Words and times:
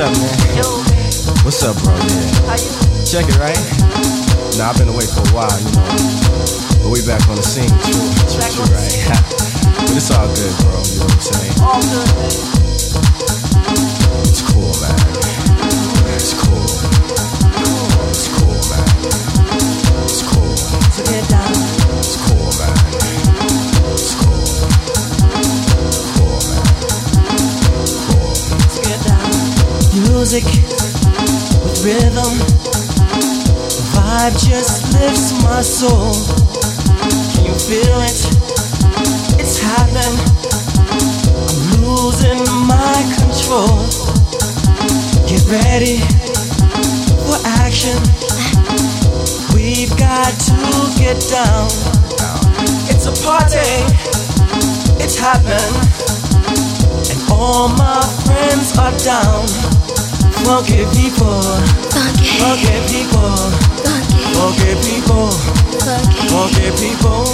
Up, 0.00 0.16
man? 0.16 0.32
What's 1.44 1.62
up, 1.62 1.76
bro? 1.84 1.92
Yeah. 1.92 2.56
Check 3.04 3.28
it, 3.28 3.36
right? 3.36 3.56
Nah, 4.56 4.70
I've 4.70 4.78
been 4.78 4.88
away 4.88 5.04
for 5.04 5.20
a 5.20 5.30
while, 5.36 5.52
you 5.60 5.68
know. 5.76 5.84
But 6.80 6.88
we 6.88 7.04
back 7.04 7.20
on 7.28 7.36
the 7.36 7.42
scene, 7.42 7.68
true, 7.84 8.00
true, 8.24 8.40
true, 8.48 8.64
right? 8.72 8.96
but 9.76 9.92
it's 9.92 10.10
all 10.10 10.28
good, 10.32 10.56
bro. 10.64 10.80
You 10.88 11.00
know 11.00 11.04
what 11.04 11.12
I'm 11.12 11.20
saying? 11.20 11.52
All 11.60 11.84
good, 11.84 12.08
It's 14.24 14.40
cool, 14.40 14.72
man. 14.80 15.49
Music 30.20 30.44
with 30.44 31.82
rhythm. 31.82 32.36
The 33.72 33.84
vibe 33.96 34.36
just 34.36 34.92
lifts 34.92 35.32
my 35.42 35.62
soul. 35.62 36.12
Can 37.32 37.46
you 37.46 37.56
feel 37.56 37.96
it? 38.04 38.20
It's 39.40 39.56
happening. 39.58 40.12
I'm 41.48 41.80
losing 41.80 42.44
my 42.68 43.00
control. 43.16 43.80
Get 45.24 45.40
ready 45.48 46.04
for 47.24 47.40
action. 47.64 47.96
We've 49.56 49.96
got 49.96 50.36
to 50.36 51.00
get 51.00 51.16
down. 51.32 51.72
It's 52.92 53.06
a 53.06 53.14
party. 53.24 53.72
It's 55.02 55.16
happening. 55.16 55.72
And 57.08 57.32
all 57.32 57.70
my 57.70 58.02
friends 58.26 58.76
are 58.76 58.92
down. 58.98 59.69
Funky 60.50 60.84
people, 60.90 61.40
Funky, 61.94 62.26
funky 62.42 62.74
people, 62.90 63.38
funky 64.34 64.74
people, 64.82 65.30
funky 66.26 66.66
people, 66.74 67.24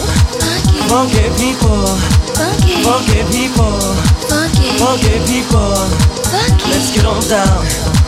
funky 0.84 1.24
people, 1.40 1.86
funky 2.84 3.24
people, 3.32 3.80
funky 4.76 5.16
people. 5.24 5.72
Let's 6.68 6.92
get 6.94 7.06
on 7.06 7.22
down. 7.26 8.05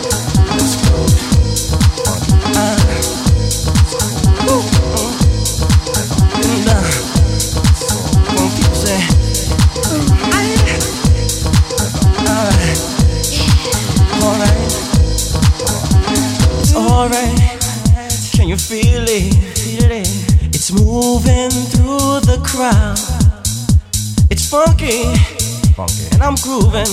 Funky. 25.79 26.11
and 26.11 26.25
I'm 26.25 26.35
grooving, 26.43 26.91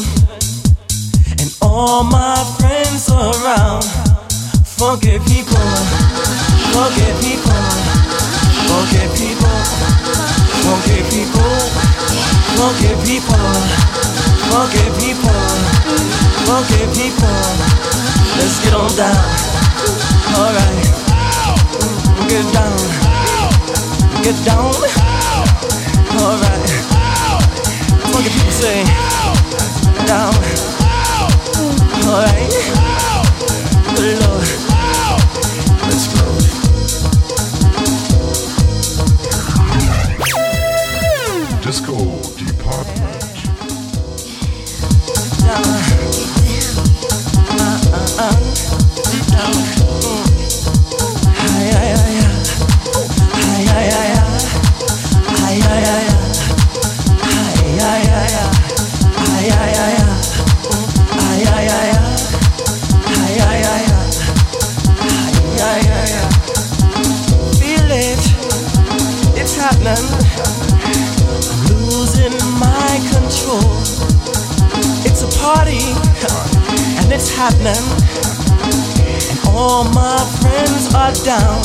and 1.42 1.50
all 1.60 2.04
my 2.04 2.38
friends 2.62 3.10
around. 3.10 3.82
Funky 4.78 5.18
people, 5.26 5.70
funky 6.70 7.10
people, 7.18 7.66
funky 8.70 9.10
people, 9.18 9.58
funky 10.62 11.02
people, 11.10 11.58
funky 12.62 12.94
people, 13.02 13.50
funky 14.54 14.86
people, 15.02 15.50
funky 16.46 16.86
people. 16.94 17.42
Let's 18.38 18.62
get 18.62 18.76
on 18.78 18.94
down. 18.94 19.18
Alright. 20.38 20.86
Get 22.30 22.46
down. 22.54 22.78
Get 24.22 24.38
down. 24.46 24.76
Alright. 26.22 26.95
Funky 28.16 28.30
people 28.30 28.50
say 28.50 28.86
down. 30.08 30.34
Alright. 32.08 32.50
Good 33.98 34.24
Lord. 34.24 34.75
It's 77.26 77.36
happening. 77.36 77.86
And 79.30 79.40
all 79.50 79.84
my 79.86 80.18
friends 80.42 80.94
are 80.94 81.14
down. 81.26 81.64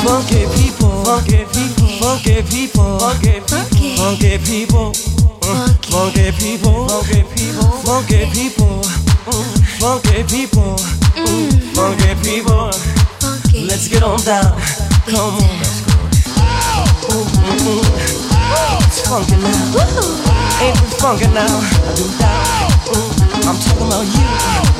Funky 0.00 0.46
people, 0.56 1.04
funky 1.04 1.44
people, 1.52 1.88
funky 2.00 2.42
people, 2.42 2.98
funky 2.98 3.40
Funky. 3.40 3.96
funky 3.96 4.38
people, 4.38 4.92
mm, 4.92 5.68
funky 5.92 6.32
people, 6.32 6.88
funky 6.88 7.22
people, 7.34 7.70
funky 7.84 8.24
people, 8.32 8.80
mm, 9.28 9.52
funky 9.78 10.24
people, 10.24 10.76
mm, 11.20 11.50
funky 11.76 12.12
people. 12.24 12.70
Let's 13.68 13.88
get 13.88 14.02
on 14.02 14.18
down. 14.24 14.60
Come 15.06 15.36
on. 15.36 15.82
Funky 19.12 19.36
now. 19.36 19.76
Ain't 20.64 20.80
we 20.80 20.88
funky 20.96 21.28
now? 21.36 21.44
I 21.44 21.92
do 21.92 22.08
down. 22.16 22.40
Mm, 22.88 23.44
I'm 23.44 23.56
talking 23.60 23.84
about 23.84 24.08
you. 24.08 24.24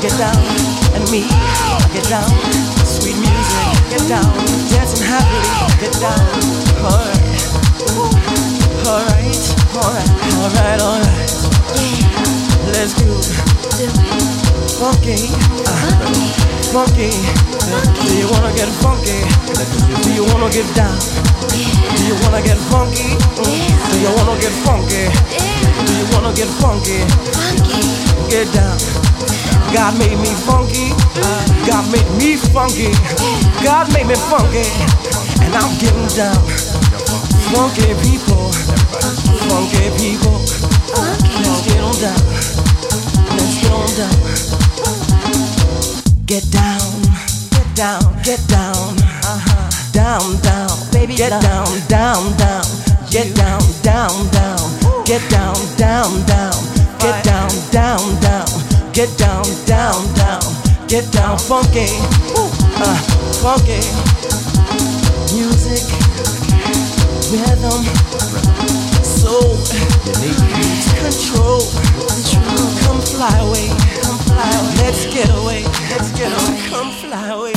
Get 0.01 0.17
down. 0.17 0.41
And 0.97 1.05
me. 1.13 1.21
Get 1.93 2.09
down. 2.09 2.25
Sweet 2.81 3.13
music. 3.13 3.65
Get 3.93 4.01
down. 4.09 4.25
Dancing 4.73 5.05
happily. 5.05 5.45
Get 5.77 5.93
down. 6.01 6.25
Alright. 6.81 7.21
Alright. 8.89 9.43
Alright. 9.77 10.09
Alright. 10.41 10.81
Alright. 10.81 11.31
Let's 12.73 12.93
go. 12.97 13.05
Do 13.77 13.85
it. 13.85 13.93
Funky. 14.81 15.29
Uh, 15.61 15.77
funky 16.01 16.52
funky? 16.73 17.13
Do 18.01 18.17
you 18.17 18.25
wanna 18.33 18.49
get 18.57 18.65
funky? 18.81 19.21
Do 20.01 20.09
you 20.09 20.25
wanna 20.25 20.49
get 20.49 20.65
down? 20.73 20.97
Do 21.53 22.01
you 22.01 22.17
wanna 22.25 22.41
get 22.41 22.57
funky? 22.73 23.13
Do 23.37 23.95
you 24.01 24.09
wanna 24.17 24.33
get 24.41 24.49
funky? 24.65 25.05
Do 25.85 25.93
you 25.93 26.05
wanna 26.09 26.33
get 26.33 26.49
funky? 26.57 26.97
Get 28.25 28.49
down. 28.57 28.73
God 29.69 29.93
made 30.01 30.17
me 30.17 30.33
funky. 30.49 30.89
Uh, 31.21 31.45
God 31.69 31.85
made 31.93 32.09
me 32.17 32.37
funky. 32.37 32.89
God 33.61 33.93
made 33.93 34.07
me 34.09 34.17
funky. 34.33 34.65
And 35.45 35.53
I'm 35.53 35.77
getting 35.77 36.09
down. 36.17 36.41
Funky 37.53 37.93
people. 38.01 38.49
Funky 39.45 39.93
people. 40.01 40.41
Let's 41.37 41.61
get 41.69 41.77
on 41.85 41.93
down. 42.01 42.21
Let's 43.37 43.61
get 43.61 43.71
on 43.71 43.89
down. 43.93 44.72
Get 46.25 46.49
down, 46.51 47.01
get 47.51 47.75
down, 47.75 48.01
get 48.23 48.39
down, 48.47 48.95
uh-huh. 49.27 49.91
down, 49.91 50.39
down, 50.41 50.71
baby, 50.93 51.15
get 51.15 51.29
down, 51.29 51.67
down, 51.89 52.37
down, 52.37 52.63
get 53.11 53.35
down, 53.35 53.59
down, 53.83 54.31
down, 54.31 55.03
get 55.03 55.21
down, 55.29 55.55
down, 55.75 56.25
down, 56.25 56.55
get 56.99 57.23
down, 57.25 57.49
down, 57.71 58.21
down, 58.21 58.47
get 58.93 59.17
down, 59.17 59.43
down, 59.65 60.15
down, 60.15 60.41
get 60.87 61.11
down, 61.11 61.37
funky, 61.37 61.91
uh, 62.79 62.97
funky, 63.43 63.83
music, 65.35 65.83
rhythm. 67.35 68.62
Lose 69.23 69.71
control. 70.99 71.61
Come 72.83 73.01
fly 73.01 73.39
Let's 74.77 75.05
away. 75.39 75.63
Let's 75.89 76.11
get 76.17 76.31
away. 76.31 76.59
Come 76.69 76.91
fly 76.91 77.27
away. 77.29 77.53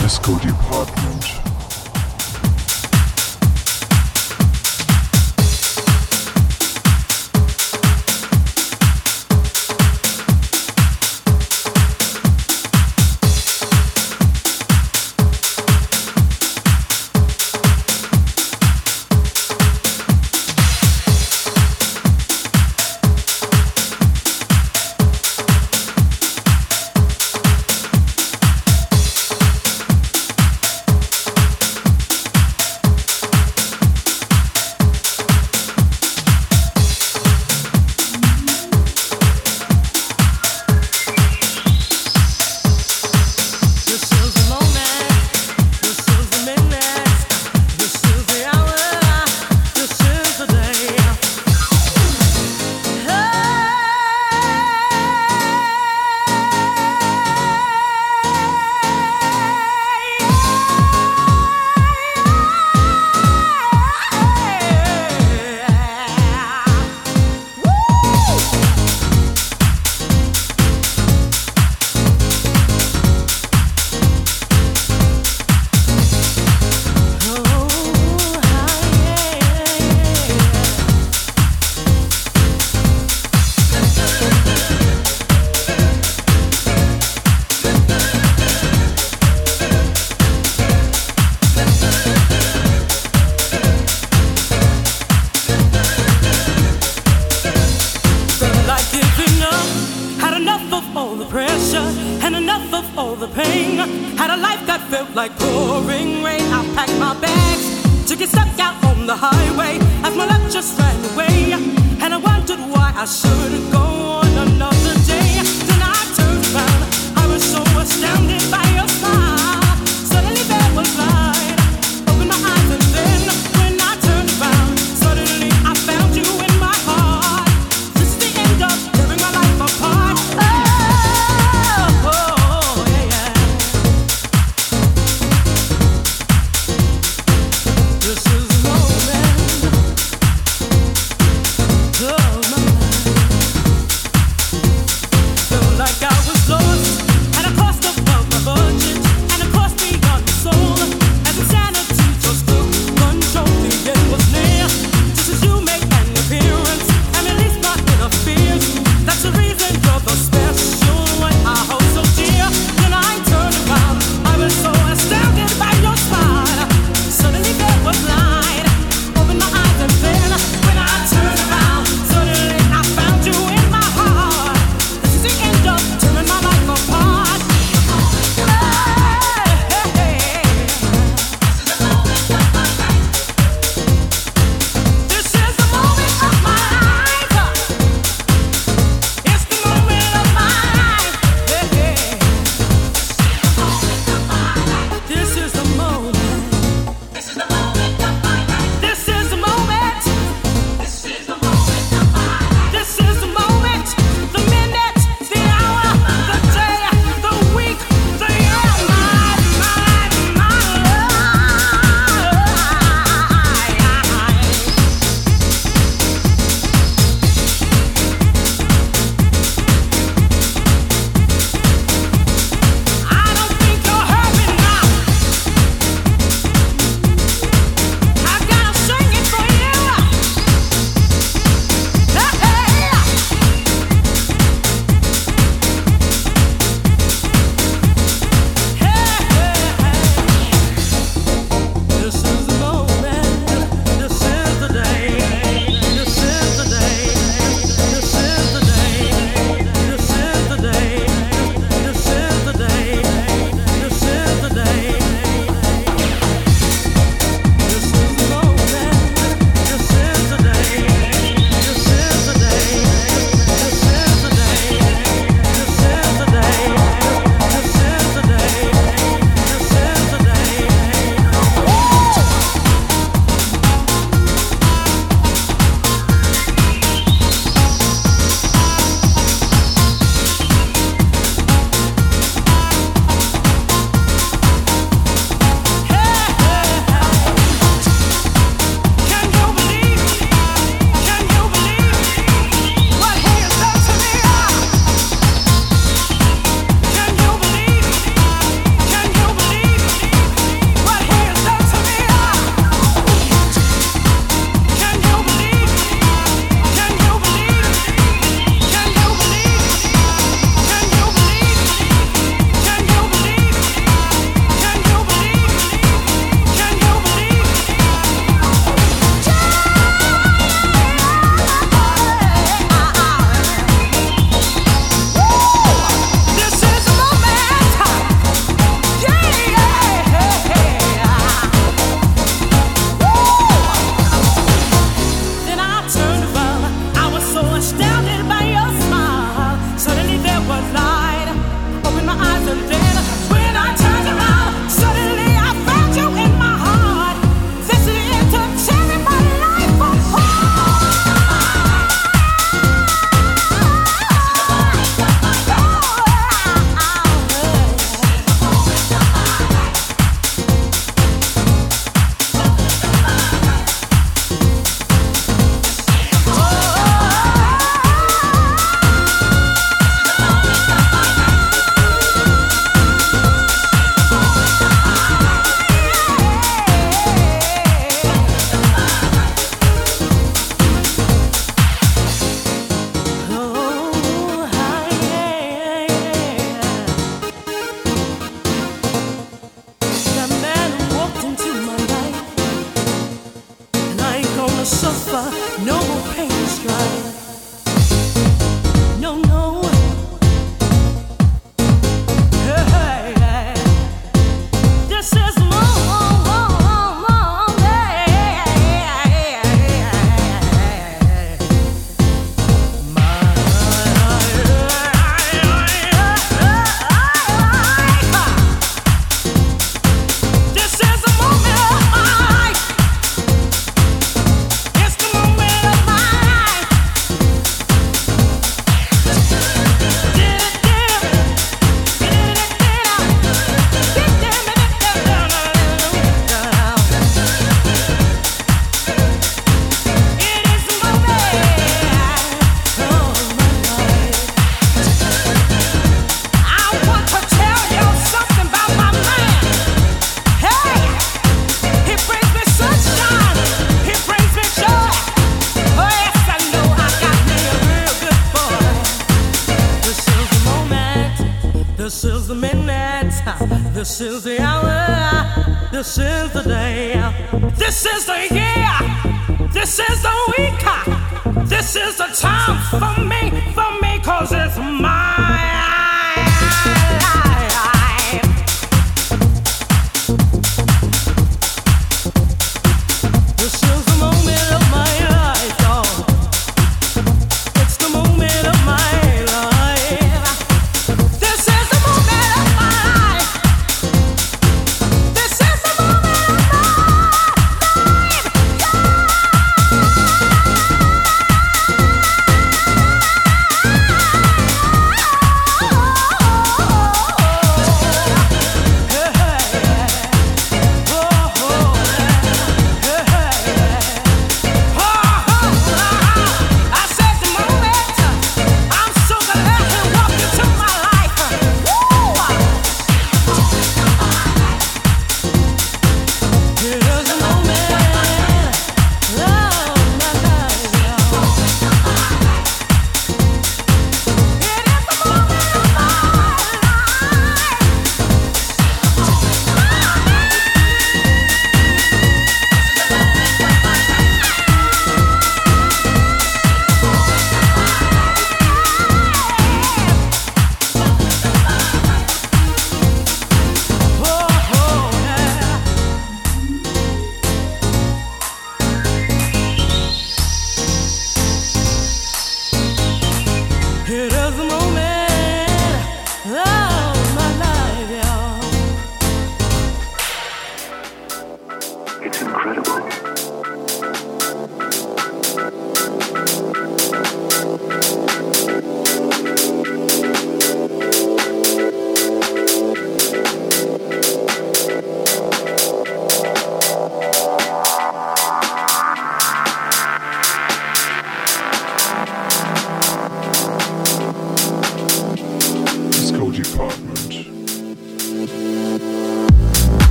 Let's 0.00 0.18
go 0.18 0.38
deep. 0.38 0.67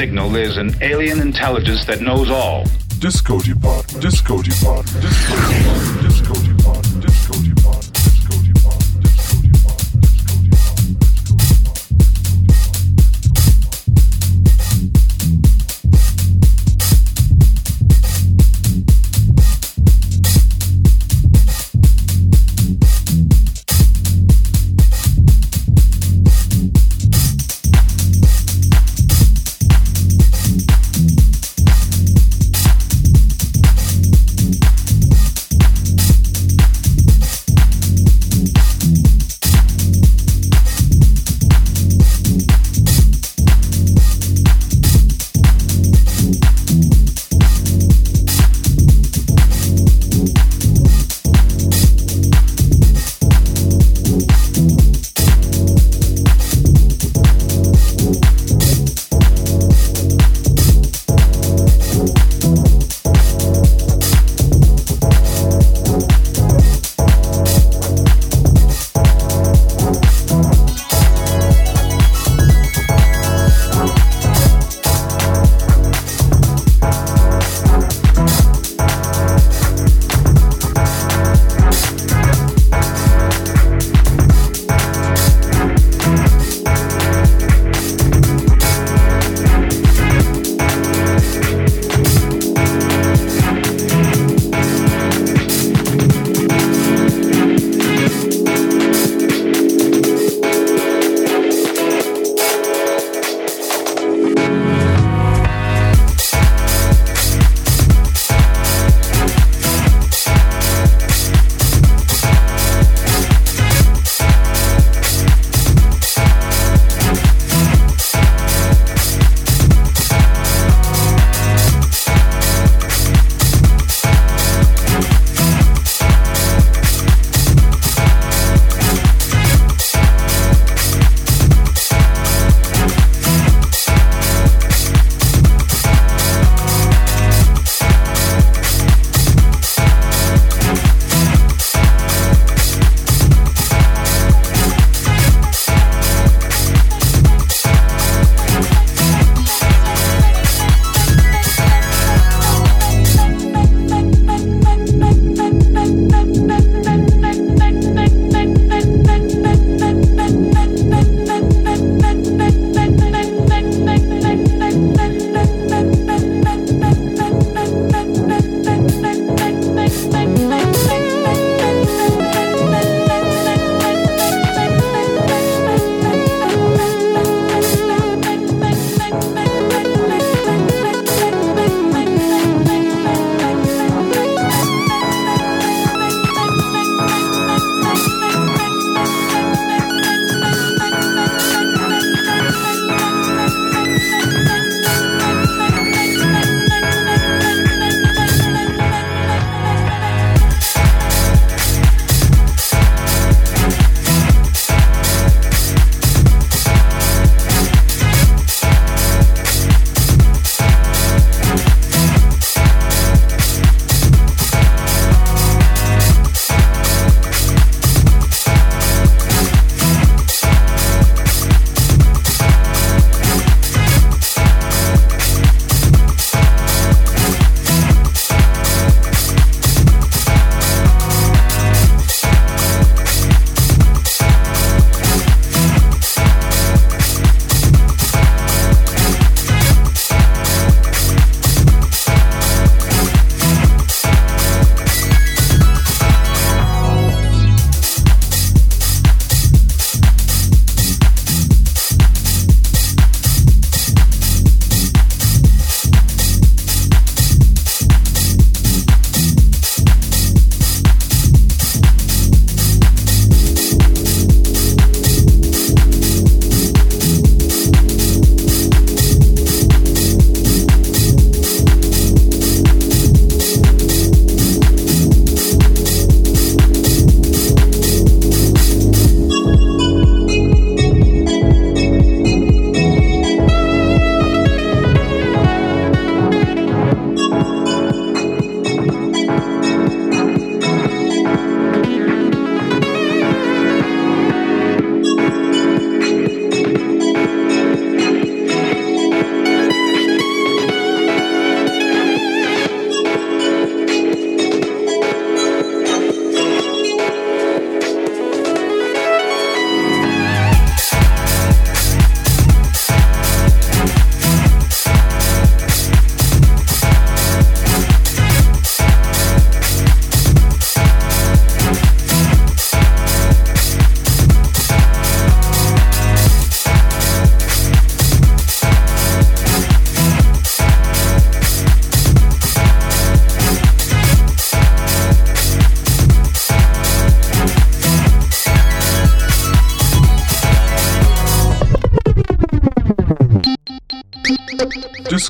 Signal, 0.00 0.30
there's 0.30 0.56
an 0.56 0.74
alien 0.80 1.20
intelligence 1.20 1.84
that 1.84 2.00
knows 2.00 2.30
all. 2.30 2.64
Disco 3.00 3.38
Department. 3.38 4.00
Disco 4.00 4.40
Department. 4.40 5.02
Disco 5.02 5.34
Department. 5.34 5.79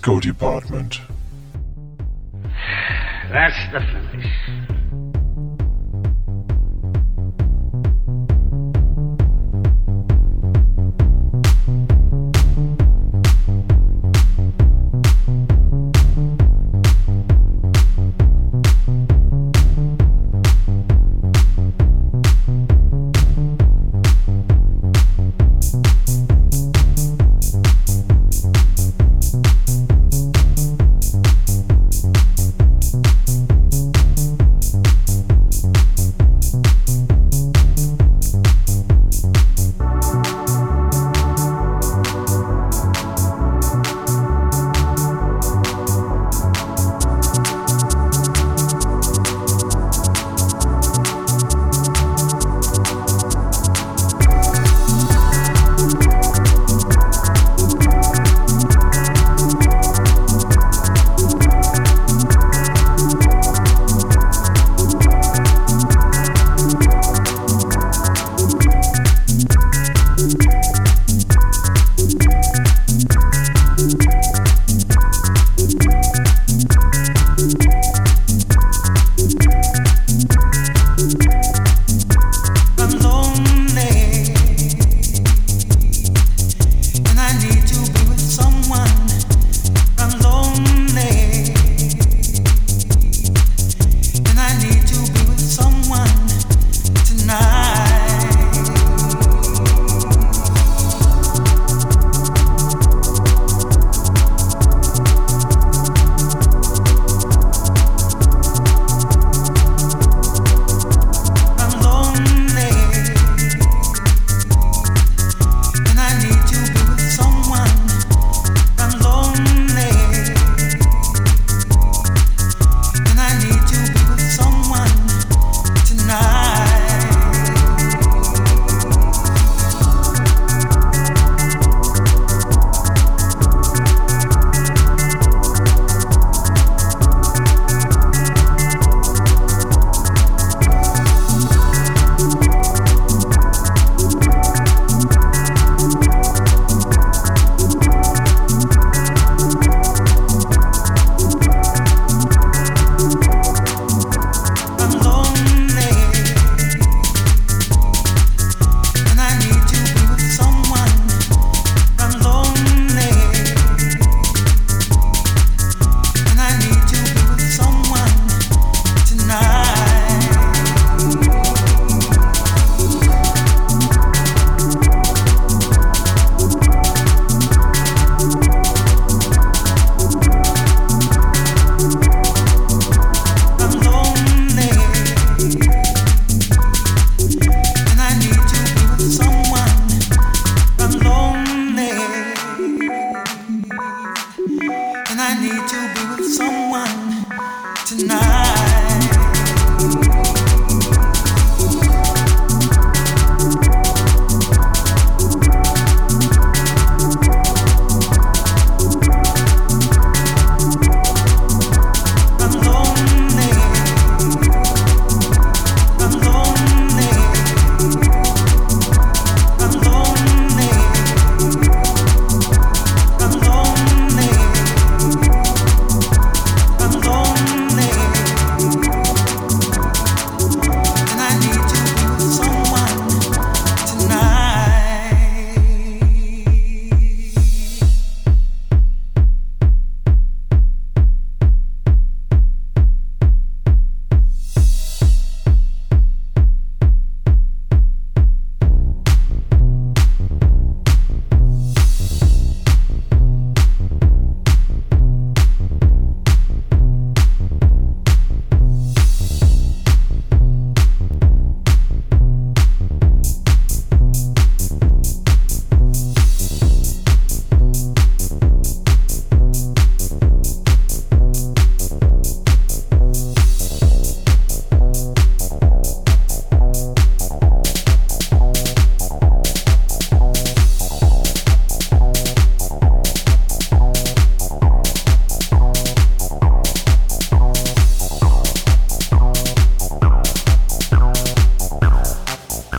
Disco 0.00 0.18
Department. 0.18 1.19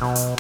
Bye. 0.01 0.30